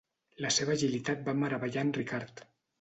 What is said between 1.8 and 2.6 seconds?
en Ricard.